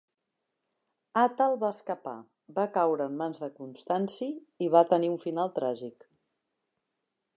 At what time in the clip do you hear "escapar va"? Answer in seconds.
1.77-2.65